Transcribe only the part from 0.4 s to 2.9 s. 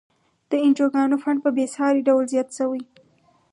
د انجوګانو فنډ په بیسارې ډول زیات شوی.